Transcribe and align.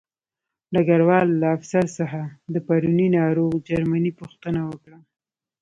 ډګروال 0.73 1.27
له 1.41 1.47
افسر 1.57 1.85
څخه 1.97 2.21
د 2.53 2.55
پرونۍ 2.67 3.07
ناروغ 3.17 3.51
جرمني 3.67 4.11
پوښتنه 4.19 4.59
وکړه 4.69 4.97